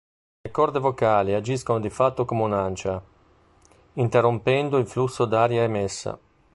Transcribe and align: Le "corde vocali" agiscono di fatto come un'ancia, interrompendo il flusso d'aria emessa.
Le 0.41 0.49
"corde 0.49 0.79
vocali" 0.79 1.31
agiscono 1.35 1.79
di 1.79 1.91
fatto 1.91 2.25
come 2.25 2.41
un'ancia, 2.41 2.99
interrompendo 3.93 4.79
il 4.79 4.87
flusso 4.87 5.25
d'aria 5.25 5.61
emessa. 5.61 6.17